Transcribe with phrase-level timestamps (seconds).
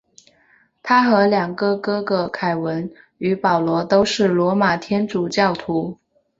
[0.81, 5.99] 他和两个哥哥凯文与保罗都是罗马天主教徒。